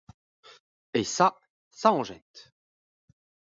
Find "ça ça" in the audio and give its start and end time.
1.03-1.91